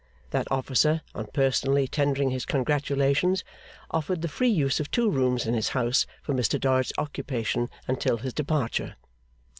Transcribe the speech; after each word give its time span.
That 0.31 0.51
officer, 0.51 1.01
on 1.13 1.27
personally 1.27 1.87
tendering 1.87 2.31
his 2.31 2.43
congratulations, 2.43 3.43
offered 3.91 4.23
the 4.23 4.27
free 4.27 4.49
use 4.49 4.79
of 4.79 4.89
two 4.89 5.11
rooms 5.11 5.45
in 5.45 5.53
his 5.53 5.69
house 5.77 6.07
for 6.23 6.33
Mr 6.33 6.59
Dorrit's 6.59 6.91
occupation 6.97 7.69
until 7.87 8.17
his 8.17 8.33
departure. 8.33 8.95